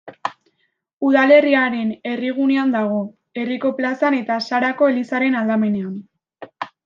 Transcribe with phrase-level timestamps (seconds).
[1.09, 3.01] Udalerriaren herrigunean dago,
[3.41, 5.93] herriko plazan eta Sarako elizaren aldamenean.